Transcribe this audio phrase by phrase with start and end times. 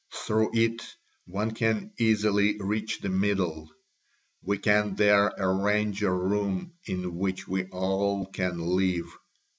[0.11, 0.95] Through it
[1.27, 3.69] one can easily reach the middle.
[4.41, 9.15] We can there arrange a room in which we all can live.